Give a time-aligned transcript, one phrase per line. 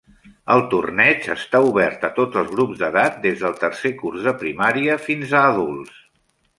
[0.53, 5.01] El torneig està obert a tots els grups d'edat, des del tercer curs de primària
[5.09, 6.07] fins a adults.